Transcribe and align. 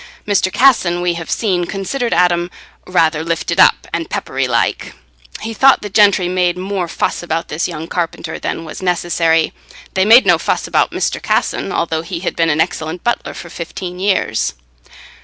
Mr. 0.25 0.51
Casson, 0.51 0.99
we 0.99 1.13
have 1.13 1.29
seen, 1.29 1.65
considered 1.65 2.11
Adam 2.11 2.49
"rather 2.87 3.23
lifted 3.23 3.59
up 3.59 3.85
and 3.93 4.09
peppery 4.09 4.47
like": 4.47 4.95
he 5.41 5.53
thought 5.53 5.83
the 5.83 5.91
gentry 5.91 6.27
made 6.27 6.57
more 6.57 6.87
fuss 6.87 7.21
about 7.21 7.49
this 7.49 7.67
young 7.67 7.87
carpenter 7.87 8.39
than 8.39 8.65
was 8.65 8.81
necessary; 8.81 9.53
they 9.93 10.03
made 10.03 10.25
no 10.25 10.39
fuss 10.39 10.65
about 10.65 10.89
Mr. 10.89 11.21
Casson, 11.21 11.71
although 11.71 12.01
he 12.01 12.21
had 12.21 12.35
been 12.35 12.49
an 12.49 12.59
excellent 12.59 13.03
butler 13.03 13.35
for 13.35 13.51
fifteen 13.51 13.99
years. 13.99 14.55